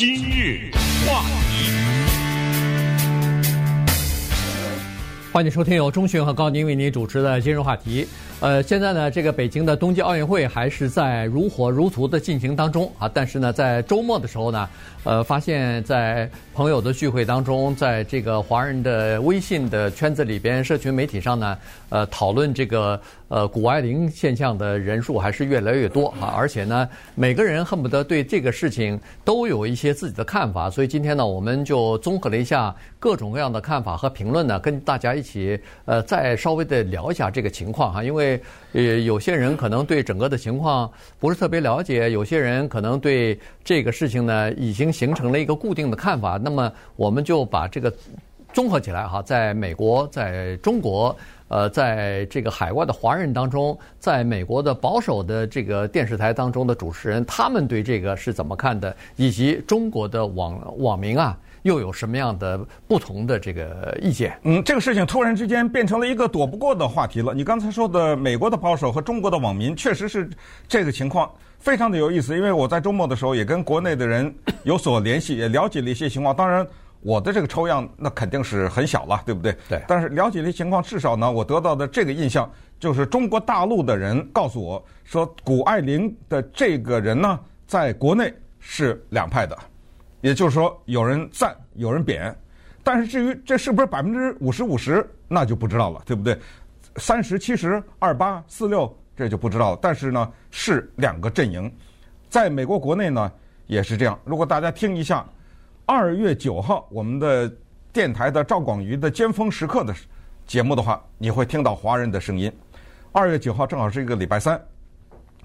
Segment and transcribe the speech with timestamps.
[0.00, 0.70] 今日
[1.04, 1.97] 话题，
[5.30, 8.08] 欢迎收听由钟迅和高宁为您主持的今日话题。
[8.40, 13.10] 呃，现在呢，这个北京的冬季奥运会还是在如火如荼的进行当中啊。
[13.12, 14.68] 但是呢，在周末的时候呢，
[15.04, 26.32] 呃，发现，在朋友的聚会当中，在这个华人的微信的圈子里边，社群媒体上呢，呃，讨论这个呃谷爱凌现象的人数还是越来越多啊。
[26.36, 30.70] 而且呢，每个人恨不得对这个事情都有一些自己的看法。
[30.70, 38.40] 所以今天呢，我们就综合了一下各种各样的看法和评论呢，跟大家一起呃再稍微的聊一下这个情况哈，因为。
[38.72, 46.38] 呃，有些人可能对整个的情况不是特别了解，有些人可能对这个事情呢已经形成了一个固定的看法。
[46.40, 47.90] 那么，我们就把这个
[48.52, 51.16] 综合起来哈，在美国、在中国，
[51.48, 61.34] 呃，在这个海外的华人当中，在美国的保守的这个电视台当中的主持人，他们对这个是怎么看的，以及中国的网网民啊。
[61.62, 64.38] 又有什么样的不同的这个意见？
[64.42, 67.34] 嗯，这个事情突然之间变成了一个躲不过的话题了。
[67.34, 70.28] 你刚才说的美国的保守和中国的网民，确实是
[70.66, 72.36] 这个情况，非常的有意思。
[72.36, 74.34] 因为我在周末的时候也跟国内的人
[74.64, 76.34] 有所联系，也了解了一些情况。
[76.34, 76.66] 当然，
[77.00, 79.56] 我的这个抽样那肯定是很小了，对不对？
[79.68, 79.82] 对。
[79.86, 82.50] 但是了解的情况，至少呢，我得到的这个印象
[82.80, 89.56] 就是，中国大陆的人告诉我说，谷爱凌的这个人呢，在国内是两派的。
[90.20, 92.34] 也就是说，有人赞，有人贬，
[92.82, 96.38] 但是至于这是不是百分之五十五十，那就不知道了，对不对？
[96.96, 99.78] 三十七十二八四六，这就不知道了。
[99.80, 101.72] 但是呢，是两个阵营，
[102.28, 103.30] 在美国国内呢
[103.66, 104.18] 也是这样。
[104.24, 105.24] 如果大家听一下
[105.86, 107.50] 二月九号我们的
[107.92, 109.94] 电台的赵广瑜的尖峰时刻的
[110.44, 112.52] 节目的话，你会听到华人的声音。
[113.12, 114.60] 二月九号正好是一个礼拜三，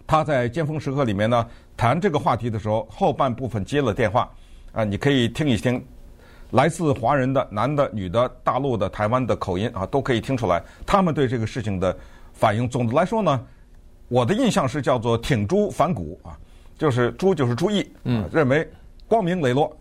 [0.07, 4.31] 他在尖峰时刻里面呢谈这个话题的时候，后半部分接了电话。
[4.73, 5.81] 啊，你可以听一听，
[6.49, 11.95] 来自华人的男的、女的、大陆的、台湾的口音啊，都可以听出来他们对这个事情的
[12.33, 12.67] 反应。
[12.67, 13.39] 总的来说呢，
[14.07, 16.35] 我的印象是叫做挺朱反骨啊，
[16.77, 18.67] 就是朱就是朱毅，嗯，认为
[19.07, 19.71] 光明磊落，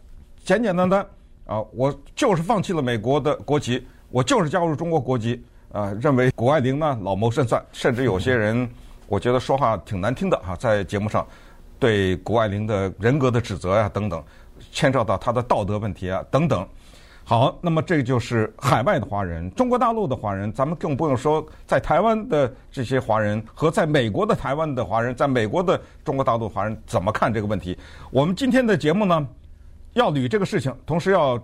[0.44, 1.04] 简简单单
[1.46, 8.68] 啊，我就是放弃了美国的国籍，我就是加入中国国籍啊，认为谷爱凌呢老谋深算，甚至有些人
[9.06, 11.26] 我觉得说话挺难听的哈，在节目上
[11.78, 14.22] 对谷爱凌的人格的指责呀等等。
[14.72, 16.66] 牵涉到他的道德问题啊等等，
[17.22, 27.78] 好，那么这就是海外的华人，中国大陆的华人，咱们更不用说在台湾的这些华人和在美国的台湾的华人，在美国的中国大陆华人怎么看这个问题？
[28.10, 29.24] 我们今天的节目呢，
[29.92, 31.40] 要捋这个事情，同时要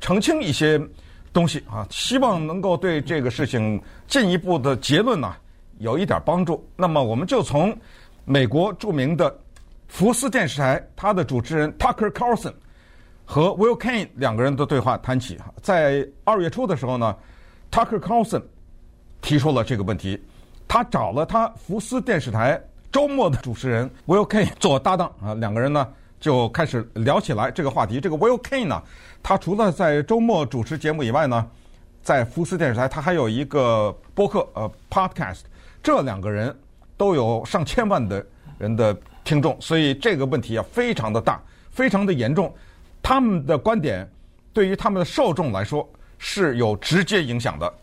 [0.00, 0.78] 澄清一些
[1.32, 5.34] 东西啊，希望能够对这个事情进一步的结论呢
[5.78, 6.62] 有一点帮助。
[6.76, 7.74] 那么我们就从
[8.24, 9.34] 美国著名的
[9.88, 12.52] 福斯电视台他的主持人 Tucker Carlson。
[13.24, 17.16] 和 Will Cain 两个人的对话谈起，在二月初的时候呢
[17.70, 18.42] ，Tucker Carlson
[19.22, 20.22] 提出了这个问题，
[20.68, 22.60] 他找了他福斯电视台
[22.92, 25.88] 周末的主持人 Will Cain 做搭档啊，两个人呢
[26.20, 28.00] 就开始聊起来这个话题。
[28.00, 28.82] 这个 Will Cain 呢，
[29.22, 31.48] 他除了在周末主持节目以外呢，
[32.02, 35.40] 在福斯电视台他还有一个播客呃 Podcast，
[35.82, 36.54] 这两个人
[36.96, 38.24] 都有上千万的
[38.58, 42.54] 人的听众，所以这个问题啊非常的大，非常的严重。
[43.03, 44.09] 他们的观点
[44.53, 47.73] 对于他们的受众来说是有直接影响的。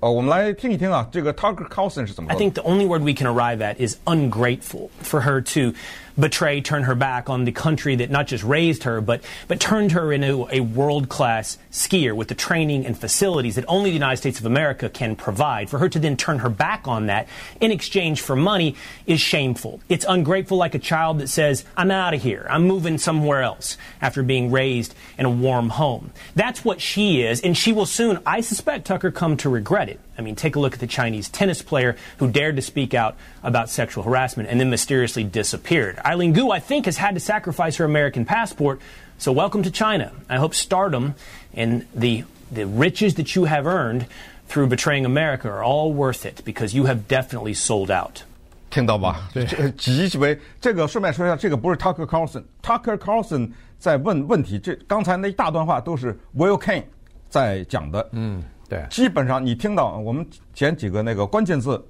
[0.00, 2.34] 呃，我们来听一听啊，这个 Tucker Carlson 是怎么说的。
[2.34, 5.74] I think the only word we can arrive at is ungrateful for her to
[6.19, 9.91] betray, turn her back on the country that not just raised her, but, but turned
[9.93, 14.39] her into a world-class skier with the training and facilities that only the United States
[14.39, 15.69] of America can provide.
[15.69, 17.27] For her to then turn her back on that
[17.59, 18.75] in exchange for money
[19.05, 19.79] is shameful.
[19.89, 22.47] It's ungrateful like a child that says, I'm out of here.
[22.49, 26.11] I'm moving somewhere else after being raised in a warm home.
[26.35, 29.99] That's what she is, and she will soon, I suspect, Tucker, come to regret it.
[30.18, 33.16] I mean, take a look at the Chinese tennis player who dared to speak out
[33.42, 35.98] about sexual harassment and then mysteriously disappeared.
[36.04, 38.80] Eileen Gu, I think, has had to sacrifice her American passport.
[39.18, 40.12] So welcome to China.
[40.28, 41.14] I hope stardom
[41.54, 44.06] and the, the riches that you have earned
[44.46, 48.22] through betraying America are all worth it because you have definitely sold out.
[48.70, 49.28] 听到吧？
[49.32, 56.82] 对，极为这个顺便说一下，这个不是 Tucker Carlson，Tucker Carlson 在问问题，这刚才那一大段话都是 Will Cain
[57.28, 58.08] 在讲的。
[58.12, 58.42] 嗯。
[58.69, 60.23] 对，基本上你听到我们
[60.53, 61.83] 前几个那个关键字，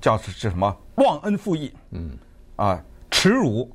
[0.00, 0.74] 叫是是什么？
[0.94, 2.16] 忘恩负义，嗯，
[2.54, 3.68] 啊，耻辱、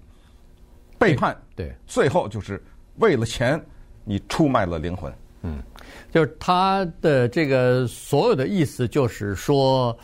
[0.98, 2.64] 背叛，对，对，最后就是
[3.00, 3.62] 为了钱，
[4.06, 5.62] 你出卖了灵魂，嗯，
[6.10, 9.98] 就是他的这个所有的意思，就是说，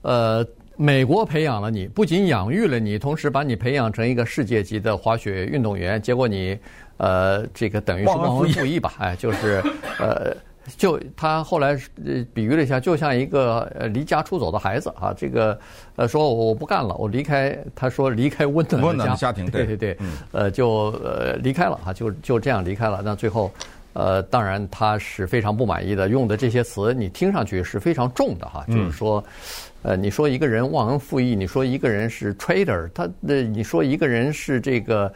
[0.00, 0.42] 呃，
[0.76, 6.58] 美国培养了你，不仅养育了你，同时把你培养成一个世界级的滑雪运动员，结果你
[6.96, 8.94] 呃，这个等于是忘恩负义吧？
[8.98, 9.62] 哎，就是
[9.98, 10.34] 呃。
[10.76, 15.58] 就他后来呃比喻了一下，就像一个呃离家出走的孩子啊，这个
[15.94, 19.96] 呃说我不干了，我离开，他说离开温暖的家，温暖的家庭，对 对对，
[20.32, 23.00] 呃就呃离开了哈，就就这样离开了。
[23.04, 23.50] 那最后
[23.92, 29.22] 呃当然他是非常不满意的，用的这些词你听上去是非常重的哈，就是说
[29.82, 35.12] 呃你说一个人忘恩负义，你说一个人是 traitor，他的你说一个人是这个。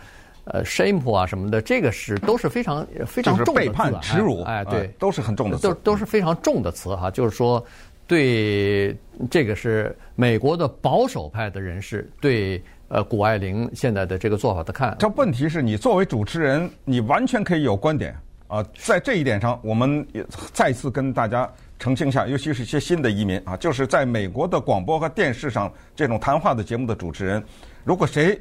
[0.52, 7.08] 呃，shame 啊什么的，这个是都是非常非常重的词，背叛、耻辱，哎，对，都是很重的词，都都是非常重的词哈。
[7.08, 7.64] 就是说，
[8.08, 8.96] 对
[9.30, 14.96] 这个是美国的保守派的人士对呃谷爱凌现在的这个做法的看。
[14.98, 18.12] 这问题是你作为主持人，你完全可以有观点
[18.48, 18.60] 啊。
[18.74, 21.48] 在这一点上，我们也再次跟大家
[21.78, 27.40] 澄清一下，尤其是一些新的移民啊，就是在美国的广播和电视上这种谈话的节目的主持人，
[27.84, 28.36] 如果谁。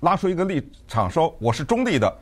[0.00, 2.12] 拉出一个立场说我是中立的，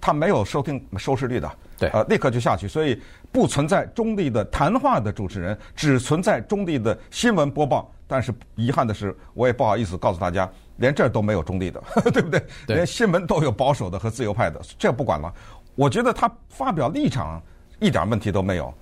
[0.00, 3.00] 他没有收听收视率的，对，呃，立刻就下去，所以
[3.32, 7.90] 不存在中立的谈话的主持人，只存在中立的新闻播报。
[8.06, 11.80] 但是遗憾的是，我也不好意思告诉大家，连这儿都没有中立的，
[12.10, 12.44] 对不对？
[12.66, 15.32] 对，连新闻都有保守的和自由派的，这不管了。
[15.76, 17.40] 我觉得他发表立场
[17.78, 18.74] 一点问题都没有，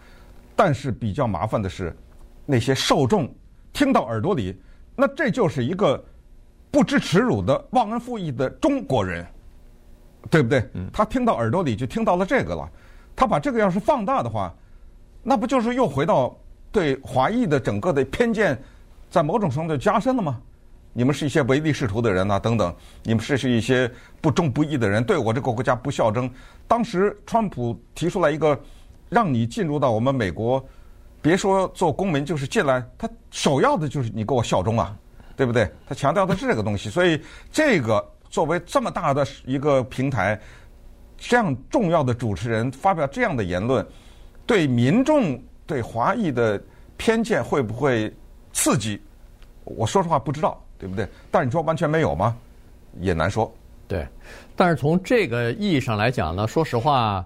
[0.57, 1.95] 但是比较麻烦的是，
[2.47, 3.31] 那些受众
[3.73, 4.59] 听到耳朵里，
[4.97, 6.03] 那这就是一个。
[6.71, 9.27] 不知耻辱的忘恩负义的中国人，
[10.31, 10.69] 对不对？
[10.93, 12.69] 他听到耳朵里就听到了这个了。
[13.17, 14.53] 他把这个要是放大的话，
[15.23, 16.37] 那不就是又回到
[16.71, 18.61] 对华裔的整个的偏见，
[19.11, 20.41] 在某种程度加深了吗？
[20.93, 26.29] 你们是一些唯利是图的人呐，等等，你们是是一些不忠不义的人，对我这个国家不效忠。
[26.67, 28.59] 当时川普提出来一个，
[29.09, 30.65] 让你进入到我们美国，
[31.23, 34.97] 别说做公民，就是进来，他首要的就是你给我效忠啊。
[35.39, 35.71] 对不对？
[35.87, 40.37] 他强调的是这个东西，所以这个作为这么大的一个平台，
[41.17, 43.87] 这样重要的主持人发表这样的言论，
[44.47, 46.61] 对民众对华裔的
[46.97, 48.13] 偏见会不会
[48.53, 49.01] 刺激？
[49.63, 51.07] 我说实话不知道，对不对？
[51.31, 52.37] 但是你说完全没有吗？
[52.99, 53.49] 也难说。
[53.87, 54.05] 对，
[54.57, 57.25] 但是从这个意义上来讲呢，说实话，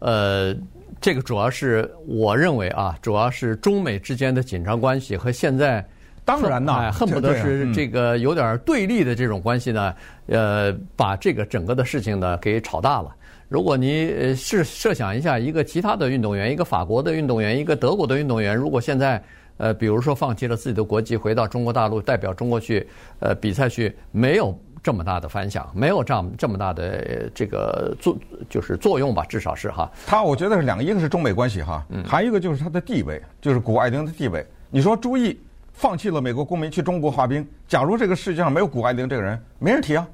[0.00, 0.54] 呃，
[1.00, 5.82] 这个主要是我认为啊，主要是中美之间的紧张关系和现在。
[6.24, 9.94] 当然呐，恨不得是这个有点对立的这种关系呢，
[10.26, 13.14] 呃，把这个整个的事情呢给炒大了。
[13.46, 19.22] 如果你是设想一下，一个其他的运动员，一个法国的运动员，一个德国的运动员，如果现在
[19.58, 22.88] 呃，比如说放弃了自己的国籍，回到中国大陆代表中国去
[23.20, 28.16] 呃比赛去，没有这么大的反响，没有这样这么大的这个作
[28.48, 29.92] 就是作用吧，至少是哈。
[30.06, 34.44] 他我觉得是两个，一个是中美关系哈，还有一个就是他的地位，就是谷爱凌的地位。
[34.70, 35.38] 你说朱毅。
[35.74, 37.46] 放弃了美国公民去中国滑冰。
[37.68, 40.08] 假如这个世界上没有谷爱凌这个人，没人提啊，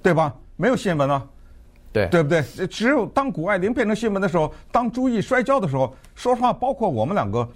[0.00, 0.32] 对吧？
[0.54, 1.26] 没有新闻啊，
[1.92, 2.42] 对对不对？
[2.68, 7.48] 只有当谷爱凌变成新闻的时候，当朱毅摔跤的时候，说实话，包括我们两个，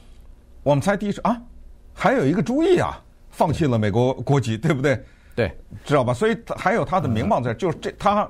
[0.65, 1.41] 我们才第一次啊，
[1.95, 3.01] 还有一个朱毅啊，
[3.31, 5.01] 放弃了美国国籍，对不对？
[5.37, 6.13] 对，知道吧？
[6.13, 8.29] 所以还有他的名望在，就是这他。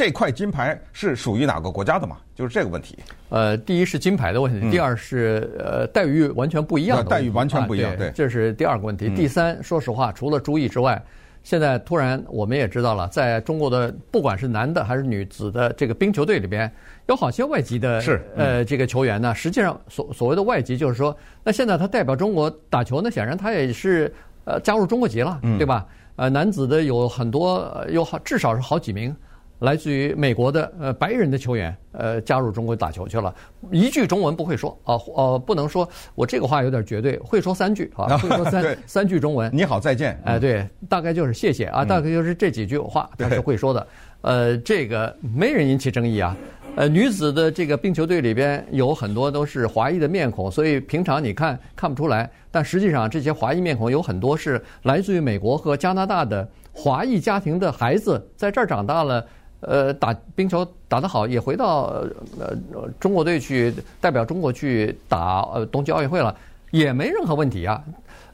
[0.00, 2.16] 这块金牌是属于哪个国家的嘛？
[2.34, 2.98] 就是这个问题。
[3.28, 7.04] 呃，第一是金牌的问题，第二是呃待遇完全不一样。
[7.04, 9.14] 待遇完全不一样，对，这是第二个问题。
[9.14, 11.04] 第三，说实话，除了朱毅之外，
[11.42, 16.72] 现在突然我们也知道了，在中国的不管是男的还是女子的这个冰球队里边，
[17.08, 19.34] 有好些外籍的是呃这个球员呢。
[19.34, 21.14] 实际上，所所谓的外籍，就是说，
[21.44, 24.10] 那现在他代表中国打球，呢显然他也是
[24.46, 25.86] 呃加入中国籍了，对吧？
[26.16, 29.14] 呃，男子的有很多，有好至少是好几名。
[29.60, 33.32] 来自于美国的呃白人的球员，呃加入中国打球去了，
[33.70, 39.50] 一句中文不会说啊，呃不能说，我这个话有点绝对，会说三句啊，会说三三句中文。
[39.54, 40.18] 你好，再见。
[40.24, 43.86] 哎，对，大概就是谢谢啊，大概就是这几句话他是会说的。
[44.22, 46.34] 呃，这个没人引起争议啊。
[46.76, 59.22] 呃，女子的这个冰球队里边有很多都是华裔的面孔，所以平常你看看不出来，但实际上这些华裔面孔有很多是来自于美国和加拿大的华裔家庭的孩子，在这儿长大了。
[59.60, 62.02] 呃，打冰球打得好，也回到
[62.38, 62.56] 呃
[62.98, 66.34] 中国队去代表中国去打呃冬季奥运会了，
[66.70, 67.82] 也没任何问题啊。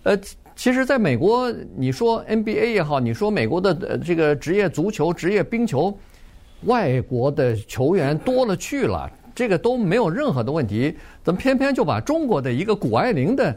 [0.05, 0.17] 呃，
[0.55, 5.93] 其实在美国，你说 NBA 也好，你说美国的这个职业足球、职业冰球，
[6.63, 13.55] 外国的球员多了去了，这个都没有任何的问题，怎么偏偏就把中国的一个谷爱凌的？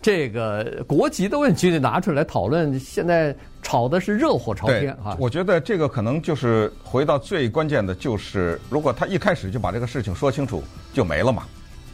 [0.00, 5.16] 这个国籍的问题得拿出来讨论，现在吵的是热火朝天啊。
[5.18, 10.62] 我觉得这个可能就是回到最关键的，就是如果他一开始就把这个事情说清楚，
[10.92, 11.42] 就没了嘛，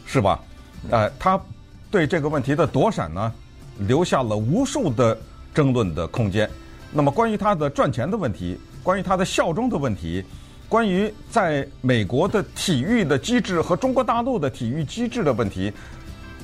[0.05, 0.39] 是吧？
[0.91, 1.39] 呃，他
[1.89, 3.33] 对这个问题的躲闪呢，
[3.79, 5.17] 留下了无数的
[5.53, 6.47] 争论的空间。
[6.91, 10.23] 那么，关于他的赚钱的问题，关于他的效忠的问题，
[10.69, 15.73] 关于在美国的体育的机制和中国大陆的体育机制的问题，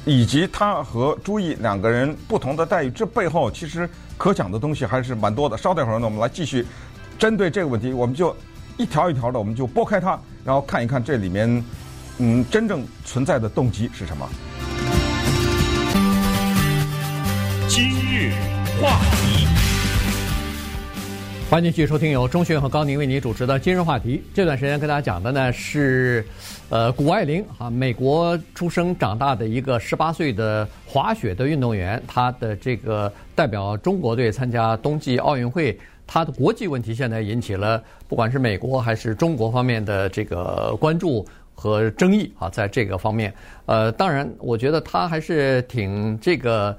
[0.05, 5.57] 以及他和朱毅两个人不同的待遇，这背后其实可讲的东西还是蛮多的。
[5.57, 6.65] 稍待会儿呢，我们来继续
[7.19, 8.35] 针对这个问题，我们就
[8.77, 11.63] 一条一条的，我们就拨开它，然后看一看这里面，
[12.17, 14.27] 嗯，真正存在的动机是什么。
[17.67, 18.33] 今日
[18.81, 19.47] 话题，
[21.51, 24.23] 欢迎继续收听由钟迅和高宁为您主持的今日话题。
[24.33, 26.25] 这段时间跟大家讲的呢是，
[26.69, 35.77] 呃，谷爱凌啊，美国出生长大的一个十八岁的滑雪的运动员，他的这个代表中国队参加冬季奥运会，
[36.07, 41.27] 他的国际问题现在引起了不管是美国还是中国方面的这个关注
[41.61, 43.31] 和争议啊，在这个方面，
[43.67, 46.75] 呃，当然，我觉得他还是挺这个。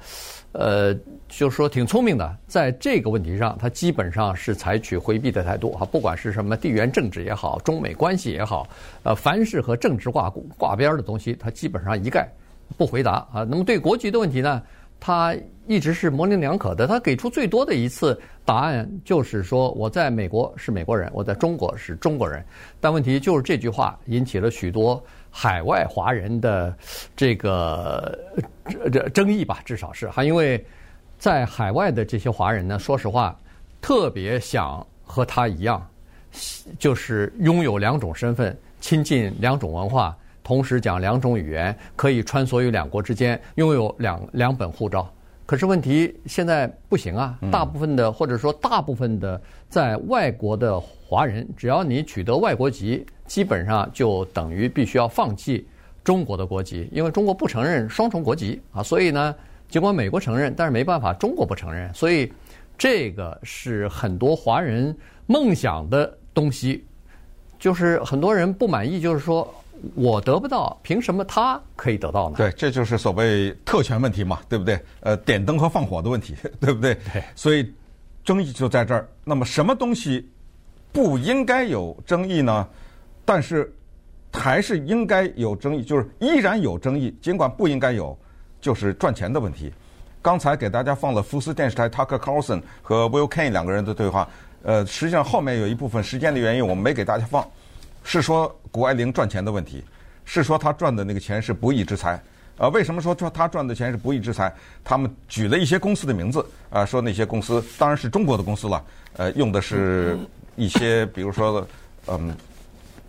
[0.55, 0.95] 呃，
[1.31, 8.69] 就是说挺聪明的，在这个问题上，他基本上是采取回避的态度哈，不管是什么地缘政治也好，中美关系也好，
[9.03, 12.29] 呃，凡是和政治挂挂边的东西，他基本上一概
[12.77, 13.47] 不回答啊。
[13.49, 14.61] 那么对国籍的问题呢，
[15.05, 15.35] 他
[15.67, 16.87] 一直是模棱两可的。
[16.87, 22.45] 他给出最多的一次答案就是说，我在美国是美国人，我在中国是中国人。
[22.81, 25.03] 但问题就是这句话引起了许多。
[25.35, 26.77] 海外华人的
[27.17, 28.19] 这个
[28.69, 30.63] 这这争议吧，至少是还，因为
[31.19, 33.35] 在海外的这些华人呢，说实话，
[33.81, 35.89] 特别想和他一样，
[36.79, 45.09] 就是拥有两种身份，亲近两种文化，同时讲两种语言，可以穿梭于两国之间，拥有两两本护照。
[45.45, 47.39] 可是问题现在不行啊！
[47.51, 55.67] 大部分的或者说大部分的在外国的华人，只要你取得外国籍，基本上就等于必须要放弃
[56.03, 58.83] 中国的国籍，因为中国不承认双重国籍啊。
[58.83, 59.35] 所以呢，
[59.69, 61.93] 尽管美国承认，但是没办法，中国不承认。
[61.93, 62.33] 所以
[62.79, 64.97] 这个是很多华人
[65.27, 66.87] 梦想的东西，
[67.59, 69.53] 就是很多人不满意，就是说。
[69.95, 72.37] 我得不到，凭什么他可以得到呢？
[72.37, 74.81] 对，这就是所谓特权问题嘛，对不对？
[75.01, 76.95] 呃，点灯和放火的问题， 对不对？
[77.13, 77.23] 对。
[77.35, 77.73] 所以
[78.25, 79.09] 争议就在这儿。
[79.25, 80.29] 那么什么东西
[80.93, 82.69] 不应该有争议呢？
[83.25, 83.73] 但是
[84.33, 88.17] 还是应该有争议，就是依然有争议，尽管不应该有，
[88.61, 89.73] 就是赚钱的问题。
[90.21, 94.29] 刚才给大家放了福斯电视台 Tucker Carlson 和 Will Cain 两个人的对话。
[94.63, 97.45] 呃，实际上后面有一部分时间的原因，我们没给大家放。
[98.05, 99.85] 是说谷爱凌赚钱的问题，
[100.25, 102.21] 是说他赚的那个钱是不义之财。
[102.57, 104.53] 呃，为什么说说他赚的钱是不义之财？
[104.83, 108.85] 他们举了一些公司的名字，啊，说那些公司当然是中国的公司了，
[109.19, 110.19] 呃，用的是
[110.57, 111.67] 一些比如说，
[112.07, 112.35] 嗯，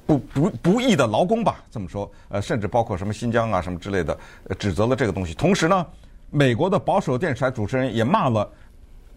[0.05, 4.17] 不不不义的劳工吧，这么说，呃，甚至包括什么新疆啊什么之类的，
[4.49, 5.33] 呃指责了这个东西。
[5.33, 5.85] 同时呢，
[6.29, 8.49] 美国的保守电视台主持人也骂了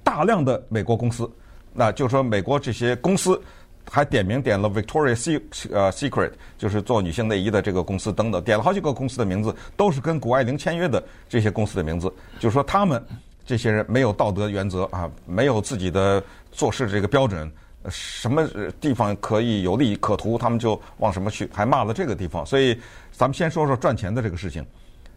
[0.05, 1.29] 大量的美国公司，
[1.73, 3.41] 那就说美国这些公司。
[3.91, 5.41] 还点名点了 Victoria's
[5.73, 12.13] 呃 Secret，就是做女性内衣的这个公司等等，点了好几个公司的名字，都是跟谷爱凌签约的这些公司的名字。
[12.39, 13.03] 就说他们
[13.45, 17.51] 这些人没有道德原则啊，没有自己的做事这个标准，
[17.89, 18.47] 什么
[18.81, 22.45] 地方可以有利可图，他们就往什么去，还骂了这个地方。
[22.45, 22.79] 所以
[23.13, 24.67] 咱们先说说赚钱的这个事情。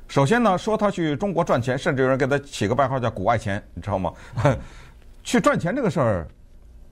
[0.07, 4.13] 首先呢，说他去中国赚钱，甚至有人给他起个外号叫“谷爱钱”，你知道吗？
[5.23, 6.27] 去赚钱这个事儿，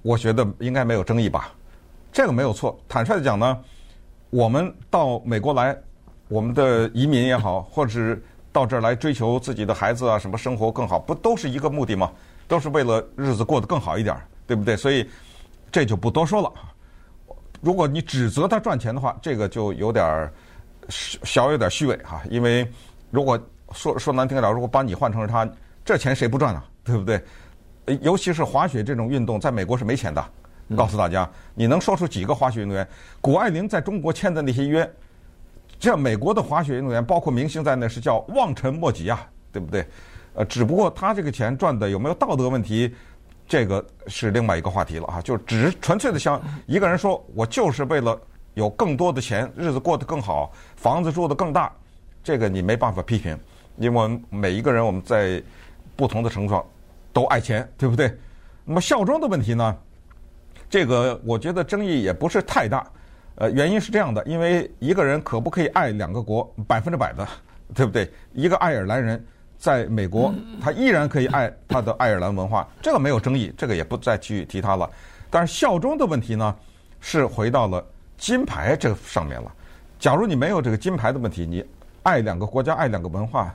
[0.03, 1.51] 我觉得应该没有争议吧。
[2.18, 2.76] 这个没有错。
[2.90, 3.60] 坦率的讲呢，
[4.32, 5.78] 我们到美国来，
[6.30, 8.20] 我们的移民也好，或者是
[8.52, 12.12] 到这儿来追求自己的孩子啊，什么生活更好，不都是一个目的吗？
[12.48, 14.76] 都是为了日子过得更好一点，对不对？
[14.76, 15.08] 所以
[15.72, 16.52] 这就不多说了。
[17.62, 20.28] 如果你指责他赚钱的话，这个就有点
[20.90, 22.24] 小有点虚伪哈。
[22.32, 22.68] 因为
[23.12, 23.40] 如果
[23.74, 25.48] 说说难听点，如果把你换成了他，
[25.86, 26.66] 这钱谁不赚啊？
[26.84, 27.22] 对不对？
[28.02, 30.26] 尤其是滑雪这种运动，在美国是没钱的。
[30.76, 32.88] 告诉大家，你能说出几个滑雪运动员？
[33.22, 34.90] 谷爱凌在中国签的那些约，
[35.80, 39.88] 这美国的滑雪运动员，包括明星在内，是叫望尘莫及啊，对不对？
[40.34, 42.94] 呃，只不过他这个钱赚的有没有道德问题，
[43.48, 45.22] 这个是另外一个话题了啊。
[45.22, 48.20] 就只是纯粹的像一个人说，我就是为了
[48.54, 51.72] 有更多的钱，日子过得更好，房子住得更大，
[52.24, 53.40] 这个你没办法批评，
[53.78, 55.42] 因为我们每一个人我们在
[55.96, 56.64] 不同的程度上
[57.14, 58.16] 都爱钱，对不对？
[58.66, 59.76] 那么孝庄的问题呢？
[60.70, 62.86] 这个我觉得争议也不是太大，
[63.36, 67.28] 呃，原因是这样的，因为一个人可不可以爱两个国，百分之百的，
[67.74, 68.12] 对不对？
[68.34, 69.24] 一个爱尔兰人
[69.58, 74.90] 在美国，他依然可以爱他的爱尔兰文化，这个没有争议，这个也不再去提他了。
[75.30, 76.56] 但是效忠的问题呢，
[77.00, 77.84] 是回到了
[78.18, 79.52] 金牌这上面了。
[80.00, 81.66] 假如你没有这个金牌的问题，你
[82.04, 83.54] 爱两个国家，爱两个文化，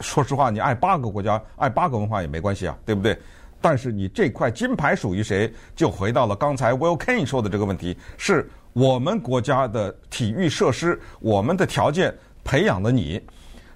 [0.00, 3.16] 说实话，你爱八个国家，爱八个文化也没关系啊，对不对？
[3.60, 5.52] 但是你这块金牌属于谁？
[5.74, 13.20] 就回到了刚才 Will Kane 说的这个问题：是我们国家的体育设施、我们的条件培养了你。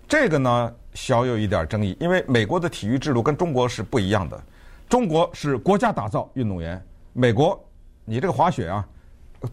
[0.06, 4.40] 这个呢，小有一点争议，因为美国的体育制度跟中国是不一样的。
[4.88, 6.80] 中国是国家打造运动员，
[7.12, 7.58] 美国
[8.04, 8.86] 你这个滑雪啊，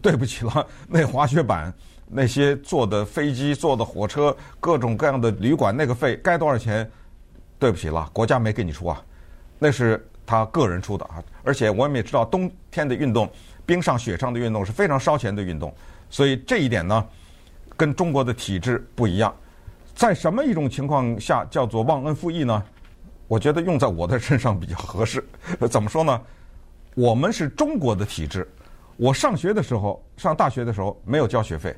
[0.00, 1.74] 对不起了，那滑雪板、
[2.06, 6.88] 那些坐的飞机、坐的火车、各种各样的旅馆，那个费该多少钱？
[7.58, 9.02] 对不起了，国家没给你出啊，
[9.58, 10.06] 那是。
[10.30, 13.28] 他个人出的啊，而且我们也知道，冬天的运动，
[13.66, 15.74] 冰上雪上的运动是非常烧钱的运动，
[16.08, 17.04] 所以这一点呢，
[17.76, 19.34] 跟中国的体制不一样。
[19.92, 22.62] 在什么一种情况下叫做忘恩负义呢？
[23.26, 25.26] 我觉得用在我的身上比较合适。
[25.68, 26.22] 怎么说呢？
[26.94, 28.48] 我们是中国的体制，
[28.96, 31.74] 我上学的时候，上大学的时候没有交学费，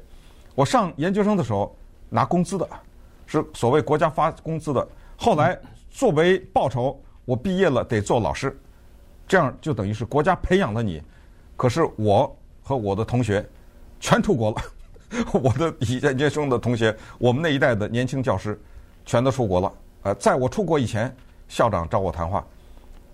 [0.55, 1.75] 我上研究生的时候
[2.11, 2.69] 拿工资的，
[3.25, 4.87] 是所谓国家发工资的。
[5.17, 5.59] 后来
[5.91, 7.01] 作为报酬。
[7.25, 8.59] 我毕业了得做老师，
[9.29, 11.03] 这样就等于是国家培养了你。
[11.57, 13.49] 可是我和我的同学
[14.01, 14.63] 全出国了，
[15.41, 18.61] 我的以研究生的同学，我们那一代的年轻教师
[19.05, 19.73] 全都出国了。
[20.03, 21.15] 呃，在我出国以前，
[21.47, 22.45] 校长找我谈话，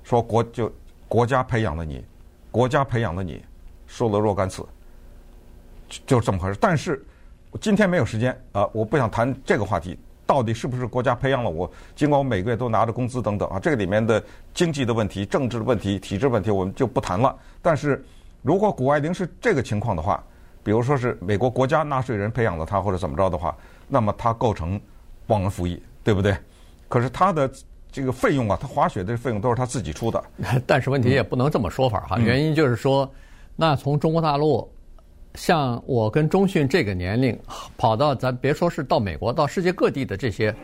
[0.02, 0.72] 说国就
[1.06, 2.02] 国家培养了你，
[2.50, 3.44] 国家培养了你，
[3.86, 4.64] 说了若干次，
[6.06, 6.56] 就这么回事。
[6.58, 7.04] 但是
[7.60, 9.98] 今天没有时间啊，我不想谈这个话题。
[10.28, 11.68] 到底是不是国家培养了我？
[11.96, 17.34] 尽管我每个月都拿着工资等等啊，这个里面的经济的问题、政治的问题、体制问题，我们就不谈了。
[17.62, 18.04] 但是
[18.42, 20.22] 如果谷爱凌是这个情况的话，
[20.62, 23.56] 比如说是美国国家纳税人培养了他，或者怎么着的话，
[23.88, 24.78] 那么他构成
[25.28, 26.36] 忘恩负义，对不对？
[26.90, 27.50] 可是他的
[27.90, 30.22] 这个费用啊，他滑雪的费用都是他自己出的。
[30.66, 33.10] 但是问题也不能这么说法哈，原因就是说，
[33.56, 34.70] 那从中国大陆。
[35.34, 37.38] 像我跟中迅这个年龄，
[37.76, 40.54] 跑到咱别说是到美国，到世界各地的这些，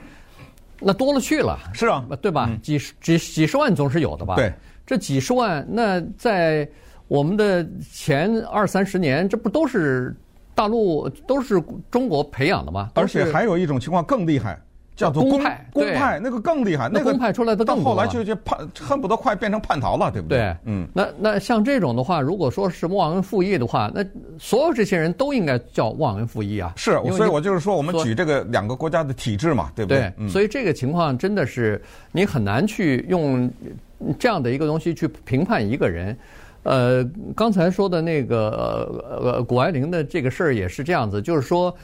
[0.81, 1.59] 那多了去了。
[1.73, 2.47] 是啊，对吧？
[2.51, 4.35] 嗯、几十几几十万总是有的吧？
[4.37, 4.53] 对，
[4.85, 6.69] 这几十万，那在
[7.07, 10.17] 我们的前二三十年，这不都是
[10.55, 12.91] 大陆都是中国培养的吗？
[12.95, 14.59] 而且还有一种情况更厉害。
[14.97, 20.39] 叫做公派，公派那个更厉害，那个公派出来的更到后来就就叛，恨不得快变成叛逃了，对不对？
[20.39, 20.87] 对，嗯。
[20.95, 24.05] 那那像这种的话，如果说是忘恩负义的话，那
[24.39, 26.73] 所有这些人都应该叫忘恩负义啊。
[26.77, 29.99] 是，所以我就是说，我们举这个两个国家的体制嘛，对不对？
[29.99, 30.13] 对。
[30.19, 33.51] 嗯、所以这个情况真的是你很难去用
[34.17, 36.17] 这样的一个东西去评判一个人。
[36.63, 37.05] 呃，
[37.35, 41.77] 刚才说的那个呃谷爱凌的这个事儿也是这样子，就是说。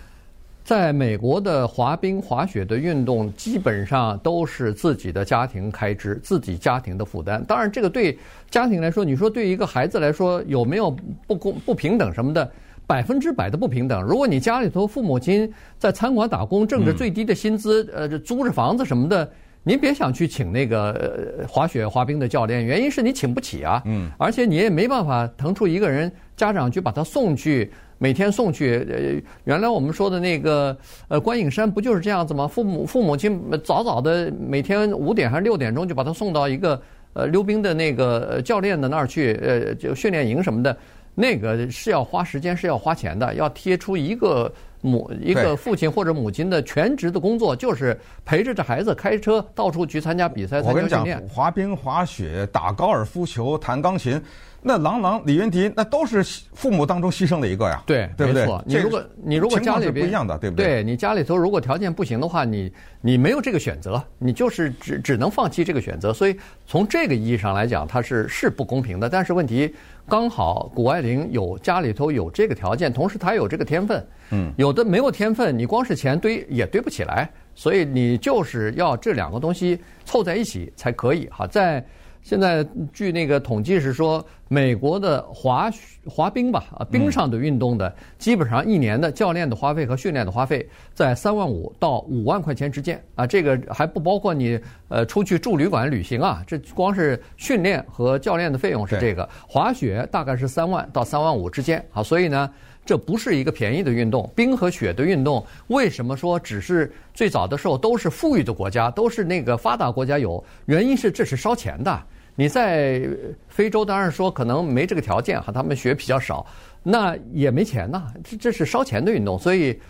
[0.70, 7.44] 在美国的滑冰、滑雪的运动，基本上都是自己的家庭开支、自己家庭的负担。
[7.44, 8.16] 当然，这个对
[8.48, 12.48] 家庭来说，你说对一个孩子来说有没有不公、不平等什么的？
[12.86, 14.00] 百分之百的不平等。
[14.00, 19.28] 如果你家里头父母亲在餐馆打工，挣着最低的薪资，呃，租着房子什么的，
[19.64, 23.82] 您别想去请那个滑雪、滑冰的教练，原因是你请不起啊。
[23.86, 24.08] 嗯。
[24.16, 27.72] 而且你也没办法腾出一个人家长去把他送去。
[28.02, 30.74] 每天送去，呃，原来我们说的那个，
[31.08, 32.48] 呃，观影山不就是这样子吗？
[32.48, 36.80] 父母父母亲早早的每天五点还是六点钟就把他送到一个
[37.12, 40.74] 呃溜冰的那个教练的那儿去，呃，就训练营什么的，
[41.14, 50.60] 那个是要花时间，是要花钱的，要贴出一个母一个父亲或者母亲的全职的工作，就是陪着这孩子开车到处去参加比赛。
[50.62, 54.20] 我跟你讲，滑冰、滑雪、打高尔夫球、弹钢琴。
[54.62, 58.46] 那郎朗、李云迪，那都是父母当中牺牲的一个呀，对，对不对？
[58.66, 60.66] 你如果你如果家里边不一样的，对不对？
[60.66, 66.12] 对，你家里头如果条件不行的话，你你没有这个选择，你就是只只能放弃这个选择。
[66.12, 69.08] 所以从这个意义上来讲，它是是不公平的。
[69.08, 69.74] 但是问题
[70.10, 77.30] 刚好谷爱凌有家里头有这个条件，同时她有这个天分，嗯，有的没有天分，你光是钱堆也堆不起来。
[77.54, 81.28] 所以你就是要这两个东西凑在一起才可以。
[81.30, 81.82] 哈，在。
[82.22, 85.70] 现在据那个统计是说，美国的滑
[86.06, 99.28] 滑冰吧，啊，冰上的运动的，基本上一年的教练的花费和训练的花费在三万五到五万块钱之间啊，这个还不包括你呃出去住旅馆旅行啊，这光是训练和教练的费用是这个。
[99.48, 102.50] 滑雪大概是三万到三万五之间啊，所以呢。
[102.90, 110.44] 这不是一个便宜的运动，冰和雪的运动，为什么说只是最早的时候都是富裕的国家，都是那个发达国家有？
[110.66, 112.02] 原因是这是烧钱的。
[112.34, 113.00] 你在
[113.46, 116.44] 非洲当然说可能没这个条件哈，他们雪比较少，
[116.82, 118.12] 那也没钱呐。
[118.24, 119.80] 这这是烧钱的运动，所以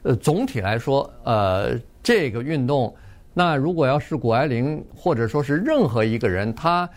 [0.00, 2.96] 呃总体来说，呃这个运动，
[3.34, 6.88] 那如果要是谷爱凌或者说是任何一个人，他。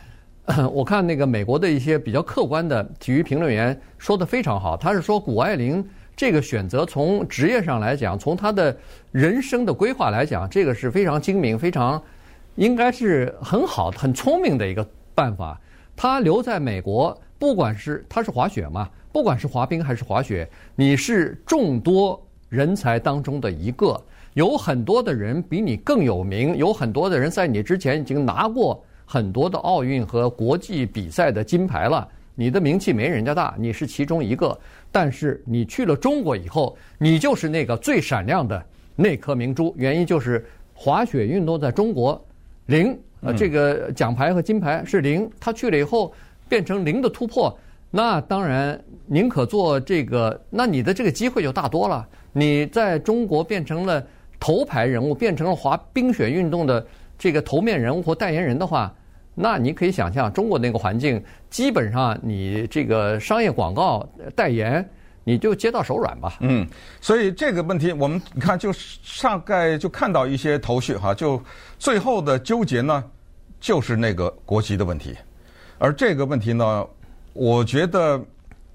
[0.72, 8.76] 我看那个美国的一些比较客观的体育评论员说的非常好，他是说谷爱凌这个选择从职业上来讲，从他的
[9.12, 12.02] 人生的规划来讲，这个是非常精明、非常
[12.56, 15.60] 应该是很好、很聪明的一个办法。
[15.96, 24.02] 他留在美国，不管是他是滑雪嘛，不管是滑冰还是滑雪，你是众多人才当中的一个，
[24.34, 32.08] 有很多的人比你更有名，有很多的人在你之前已经拿过很多的奥运和国际比赛的金牌了。
[32.36, 34.56] 你的名气没人家大，你是其中一个，
[34.92, 38.64] 但是你去了中国以后，你就是那个最闪亮的
[38.96, 39.74] 那颗明珠。
[39.76, 40.46] 原因就是
[40.76, 42.24] 滑雪运动在中国
[42.68, 42.96] 零。
[43.22, 46.14] 呃，这个奖牌和金牌是零，他去了以后
[46.48, 47.58] 变成零的突破，
[47.90, 52.08] 那当然宁可做这个，那你的这个机会就大多了。
[52.32, 54.06] 你在中国变成了
[54.40, 56.86] 头牌人物，变成了滑冰雪运动的
[57.18, 58.94] 这个头面人物或代言人的话，
[59.42, 64.88] 那你可以想象中国那个环境，基本上你这个商业广告代言，
[65.24, 66.34] 你就接到手软吧。
[66.42, 66.68] 嗯，
[67.00, 68.72] 所以这个问题我们你看就
[69.22, 71.42] 大概就看到一些头绪哈，就。
[71.82, 73.02] 最后的纠结呢，
[73.62, 75.16] 就是那个国籍的问题，
[75.78, 76.86] 而这个问题呢，
[77.32, 78.20] 我觉得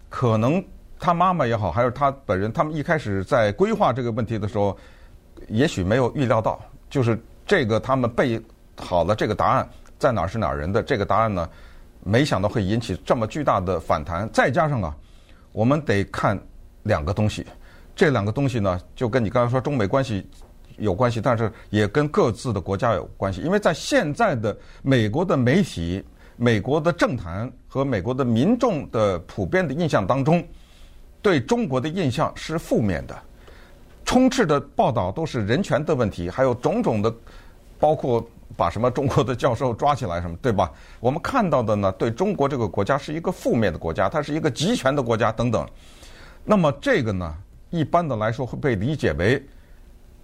[0.08, 0.64] 可能
[0.98, 4.74] 他妈妈也好，还是他本人，他们一开始在规划这个问题的时候，
[5.48, 8.40] 也许没有预料到，就是这个他们备
[8.74, 9.68] 好了这个答案
[9.98, 11.48] 在哪儿是哪儿人的这个答案呢，
[12.02, 14.28] 没想到会引起这么巨大的反弹。
[14.32, 14.96] 再加上啊，
[15.52, 16.38] 我们得看
[16.82, 17.46] 两个东西，
[17.94, 20.28] 这两个东西呢，就跟你刚才说中美关系。
[20.78, 23.40] 有关系，但是也跟各自的国家有关系。
[23.42, 26.04] 因为在现在的美国的媒体、
[26.36, 30.44] 美国的政坛和美国的民众的普遍的印象当中，
[31.22, 33.16] 对中国的印象是负面的，
[34.04, 37.14] 充斥的报道都是人权的问题，还有种种的，
[37.78, 40.70] 包括把什么中国的教授抓起来什么，对吧？
[41.00, 45.68] 我们看到的呢，对中国这个国家是一个负面的国家，它是一个集权的国家等等。
[46.44, 47.34] 那么这个呢，
[47.70, 49.42] 一般的来说会被理解为。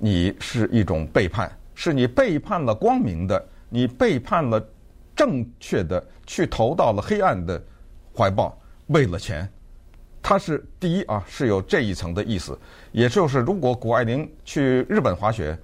[0.02, 4.58] 你是一种背叛，是你背叛了光明的，你背叛了
[5.14, 7.62] 正确的，去投到了黑暗的
[8.16, 9.46] 怀抱，为了钱。
[10.22, 12.58] 他是第一啊，是有这一层的意思。
[12.92, 15.54] 也就是，如果谷爱凌去日本滑雪，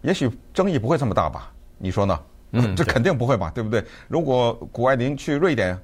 [0.00, 1.52] 也许争议不会这么大吧？
[1.84, 2.18] 你说呢？
[2.52, 3.52] 嗯，这肯定不会吧？
[3.54, 3.84] 对不对？
[4.08, 5.78] 如果谷爱凌去瑞典，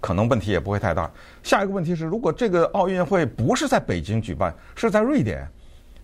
[0.00, 1.10] 可能问题也不会太大。
[1.42, 5.48] 下一个问题是，如果这个奥运会不是在北京举办，是在瑞典，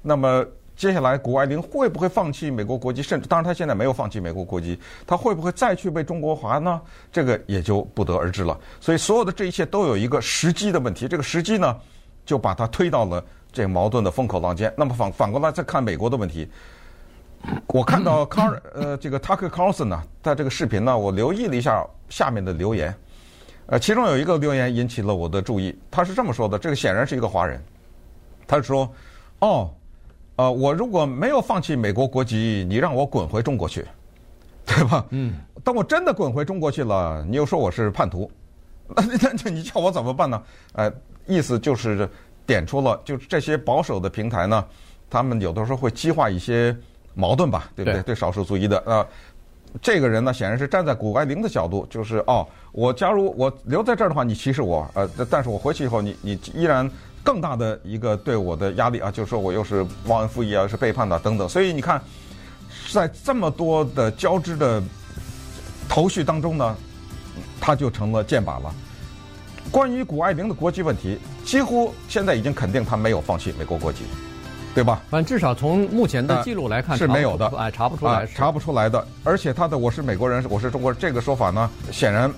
[0.01, 0.45] 那么。
[0.77, 3.01] 接下来，谷爱凌会不会放弃美国国籍？
[3.01, 4.77] 甚至，当然，他现在没有放弃美国国籍，
[5.07, 6.81] 他会不会再去被中国华呢？
[7.13, 8.59] 这个也就不得而知了。
[8.81, 11.07] 所以，所有的这一切都有一个时机的问题。
[11.07, 11.77] 这个时机呢，
[12.27, 14.75] 就把他推到了这个矛盾的风口浪尖。
[14.77, 16.51] 那么反反过来再看美国的问题，
[17.67, 22.95] 我看到卡尔呃这个 Tucker Carlson 呢，在这个视频呢，我留意了一下下面的留言，
[23.67, 25.77] 呃，其中有一个留言引起了我的注意。
[25.91, 27.63] 他是这么说的：这个显然是一个华人，
[28.47, 28.89] 他说
[29.41, 29.71] ：“哦。”
[30.37, 33.87] 呃，我如果没有放弃美国国籍，你让我滚回中国去，
[34.67, 35.07] 对吧？
[35.11, 35.35] 嗯。
[35.63, 38.29] 当我真的滚回中国去了，你又说我是叛徒，
[38.89, 39.05] 那
[39.45, 40.43] 那你叫我怎么办呢？
[40.73, 40.93] 呃，
[41.27, 42.11] 意思就是
[42.45, 44.67] 点出了，就是这些保守的平台呢，
[45.09, 46.77] 他们有的时候会激化一些
[47.15, 48.01] 矛盾吧，对不对？
[48.01, 49.07] 对，对少数族裔的啊、呃，
[49.81, 56.91] 这个人呢，显然是站在谷爱凌的角度，就是哦，我假如我留在这儿的话，你歧视我，呃，但是我回去以后，你你依然。
[57.25, 61.49] 更大的一个对我的压力啊，就是说我又是忘恩负义啊，是背叛的等等。
[61.49, 61.99] 所以你看，
[62.93, 64.83] 在这么多的交织的
[65.89, 66.77] 头绪当中呢，
[67.59, 68.75] 他就成了箭靶了。
[69.71, 74.05] 关于谷爱凌的国籍问题，几乎现在已经肯定他没有放弃美国国籍，
[74.75, 75.01] 对吧？
[75.11, 79.07] 反正至少从目前的记录来看是没有的，哎，查不出来，查不出来的。
[79.23, 82.33] 而且他的“我是美国人，我是中国人”这个说法呢，显然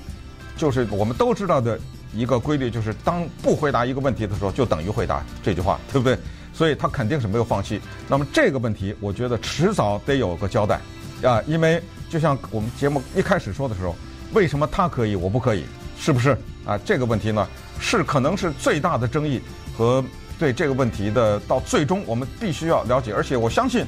[0.56, 1.78] 就是我们都知道的。
[2.14, 6.16] 一个规律就是，当不回答一个问题的时候，就等于回答这句话，对不对？
[6.50, 7.78] 所以他肯定是没有放弃。
[8.08, 10.80] 那么这个问题，我觉得迟早得有个交代
[11.22, 13.94] 啊，因为就像我们节目一开始说的时候，
[14.32, 15.64] 为什么他可以，我不可以？
[15.98, 16.30] 是不是
[16.64, 16.78] 啊？
[16.86, 17.46] 这个问题呢，
[17.78, 19.42] 是可能是最大的争议
[19.76, 20.02] 和
[20.38, 23.12] 对这个问题的到最终，我们必须要了解。
[23.12, 23.84] 而且我相信，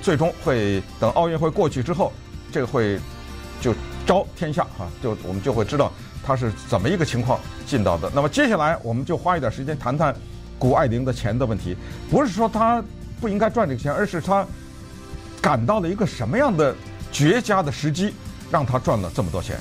[0.00, 2.12] 最终会等奥运会过去之后，
[2.50, 2.98] 这个会
[3.60, 3.74] 就
[4.06, 5.92] 昭天下哈，就我们就会知道。
[6.24, 8.08] 他是怎么一个情况进到的？
[8.14, 10.14] 那么接下来我们就花一点时间谈谈
[10.56, 11.76] 谷爱凌的钱的问题。
[12.08, 12.80] 不是说他
[13.20, 14.46] 不应该赚这个钱，而是他
[15.40, 16.74] 感到了一个什么样的
[17.10, 18.14] 绝佳的时机，
[18.52, 19.56] 让他赚了这么多钱。